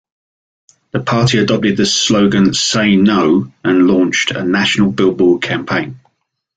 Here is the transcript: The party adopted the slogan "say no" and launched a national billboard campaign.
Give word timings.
The 0.93 0.99
party 1.01 1.37
adopted 1.37 1.77
the 1.77 1.85
slogan 1.85 2.55
"say 2.55 2.95
no" 2.95 3.53
and 3.63 3.87
launched 3.87 4.31
a 4.31 4.43
national 4.43 4.89
billboard 4.91 5.43
campaign. 5.43 5.99